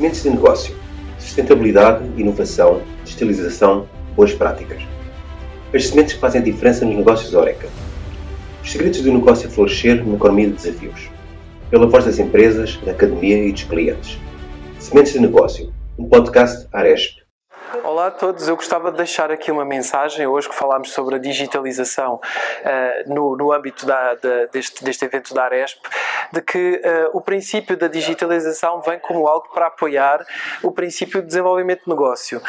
Sementes 0.00 0.22
de 0.22 0.30
negócio, 0.30 0.74
sustentabilidade, 1.18 2.02
inovação, 2.16 2.80
digitalização, 3.04 3.86
boas 4.16 4.32
práticas. 4.32 4.82
As 5.74 5.88
sementes 5.88 6.14
que 6.14 6.20
fazem 6.20 6.40
a 6.40 6.44
diferença 6.44 6.86
nos 6.86 6.96
negócios 6.96 7.34
Oreca. 7.34 7.68
Os 8.64 8.72
segredos 8.72 9.02
do 9.02 9.12
negócio 9.12 9.46
a 9.46 9.50
florescer 9.50 10.02
numa 10.02 10.16
economia 10.16 10.46
de 10.46 10.54
desafios. 10.54 11.10
Pela 11.68 11.86
voz 11.86 12.06
das 12.06 12.18
empresas, 12.18 12.78
da 12.82 12.92
academia 12.92 13.44
e 13.44 13.52
dos 13.52 13.64
clientes. 13.64 14.18
Sementes 14.78 15.12
de 15.12 15.20
negócio, 15.20 15.70
um 15.98 16.08
podcast 16.08 16.66
Aresp. 16.72 17.19
Olá 17.84 18.08
a 18.08 18.10
todos, 18.10 18.48
eu 18.48 18.56
gostava 18.56 18.90
de 18.90 18.96
deixar 18.96 19.30
aqui 19.30 19.52
uma 19.52 19.64
mensagem. 19.64 20.26
Hoje 20.26 20.48
que 20.48 20.54
falámos 20.56 20.90
sobre 20.90 21.14
a 21.14 21.18
digitalização 21.18 22.14
uh, 22.16 23.14
no, 23.14 23.36
no 23.36 23.52
âmbito 23.52 23.86
da, 23.86 24.16
deste, 24.52 24.82
deste 24.82 25.04
evento 25.04 25.32
da 25.32 25.44
Aresp, 25.44 25.78
de 26.32 26.42
que 26.42 26.82
uh, 26.84 27.16
o 27.16 27.20
princípio 27.20 27.76
da 27.76 27.86
digitalização 27.86 28.80
vem 28.80 28.98
como 28.98 29.24
algo 29.28 29.48
para 29.54 29.68
apoiar 29.68 30.26
o 30.64 30.72
princípio 30.72 31.20
de 31.20 31.28
desenvolvimento 31.28 31.84
de 31.84 31.90
negócio 31.90 32.42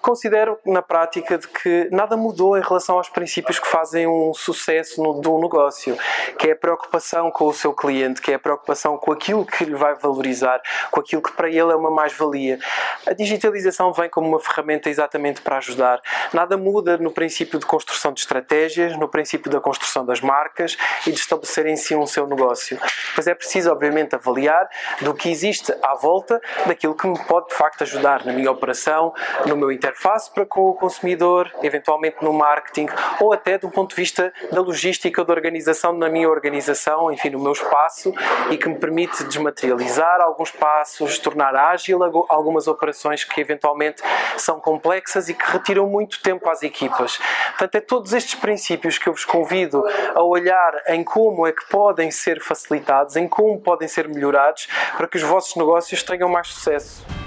considero 0.00 0.58
na 0.64 0.82
prática 0.82 1.36
de 1.36 1.48
que 1.48 1.88
nada 1.90 2.16
mudou 2.16 2.56
em 2.56 2.62
relação 2.62 2.96
aos 2.96 3.08
princípios 3.08 3.58
que 3.58 3.66
fazem 3.66 4.06
um 4.06 4.32
sucesso 4.32 5.02
no, 5.02 5.18
um 5.36 5.40
negócio, 5.40 5.96
que 6.38 6.48
é 6.48 6.52
a 6.52 6.56
preocupação 6.56 7.30
com 7.30 7.46
o 7.46 7.52
seu 7.52 7.72
cliente, 7.72 8.20
que 8.20 8.32
é 8.32 8.34
a 8.34 8.38
preocupação 8.38 8.96
com 8.96 9.12
aquilo 9.12 9.44
que 9.44 9.64
lhe 9.64 9.74
vai 9.74 9.94
valorizar, 9.94 10.60
com 10.90 11.00
aquilo 11.00 11.22
que 11.22 11.32
para 11.32 11.48
ele 11.48 11.72
é 11.72 11.74
uma 11.74 11.90
mais-valia. 11.90 12.58
A 13.06 13.12
digitalização 13.12 13.92
vem 13.92 14.08
como 14.08 14.28
uma 14.28 14.40
ferramenta 14.40 14.88
exatamente 14.88 15.40
para 15.40 15.58
ajudar. 15.58 16.00
Nada 16.32 16.56
muda 16.56 16.96
no 16.96 17.10
princípio 17.10 17.58
de 17.58 17.66
construção 17.66 18.12
de 18.12 18.20
estratégias, 18.20 18.96
no 18.96 19.08
princípio 19.08 19.50
da 19.50 19.60
construção 19.60 20.04
das 20.04 20.20
marcas 20.20 20.76
e 21.06 21.12
de 21.12 21.18
estabelecer 21.18 21.66
em 21.66 21.76
si 21.76 21.94
um 21.94 22.06
seu 22.06 22.26
negócio. 22.26 22.78
Mas 23.16 23.26
é 23.26 23.34
preciso, 23.34 23.70
obviamente, 23.70 24.14
avaliar 24.14 24.68
do 25.02 25.12
que 25.14 25.28
existe 25.30 25.74
à 25.82 25.94
volta 25.94 26.40
daquilo 26.66 26.94
que 26.94 27.06
me 27.06 27.18
pode 27.24 27.48
de 27.48 27.54
facto 27.54 27.82
ajudar 27.82 28.24
na 28.24 28.32
minha 28.32 28.50
operação, 28.50 29.12
no 29.46 29.56
meu 29.56 29.72
interesse 29.72 29.87
interface 29.88 30.30
para 30.30 30.44
com 30.44 30.68
o 30.68 30.74
consumidor, 30.74 31.50
eventualmente 31.62 32.16
no 32.22 32.32
marketing 32.32 32.86
ou 33.20 33.32
até 33.32 33.56
do 33.58 33.70
ponto 33.70 33.90
de 33.90 33.96
vista 33.96 34.32
da 34.52 34.60
logística, 34.60 35.24
da 35.24 35.32
organização 35.32 35.92
na 35.92 36.08
minha 36.08 36.28
organização, 36.28 37.10
enfim, 37.10 37.30
no 37.30 37.38
meu 37.38 37.52
espaço 37.52 38.12
e 38.50 38.56
que 38.56 38.68
me 38.68 38.76
permite 38.76 39.24
desmaterializar 39.24 40.20
alguns 40.20 40.50
passos, 40.50 41.18
tornar 41.18 41.54
ágil 41.56 42.02
algumas 42.28 42.68
operações 42.68 43.24
que 43.24 43.40
eventualmente 43.40 44.02
são 44.36 44.60
complexas 44.60 45.28
e 45.28 45.34
que 45.34 45.50
retiram 45.50 45.86
muito 45.86 46.22
tempo 46.22 46.48
às 46.48 46.62
equipas. 46.62 47.18
Portanto, 47.50 47.74
é 47.74 47.80
todos 47.80 48.12
estes 48.12 48.34
princípios 48.34 48.98
que 48.98 49.08
eu 49.08 49.12
vos 49.12 49.24
convido 49.24 49.82
a 50.14 50.22
olhar 50.22 50.82
em 50.88 51.02
como 51.02 51.46
é 51.46 51.52
que 51.52 51.66
podem 51.68 52.10
ser 52.10 52.40
facilitados, 52.40 53.16
em 53.16 53.26
como 53.26 53.60
podem 53.60 53.88
ser 53.88 54.08
melhorados 54.08 54.68
para 54.96 55.08
que 55.08 55.16
os 55.16 55.22
vossos 55.22 55.56
negócios 55.56 56.02
tenham 56.02 56.28
mais 56.28 56.48
sucesso. 56.48 57.17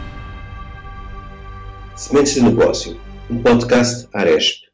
Sementes 2.02 2.34
de 2.34 2.42
Negócio, 2.42 3.00
um 3.30 3.44
podcast 3.44 4.10
Aresp. 4.12 4.71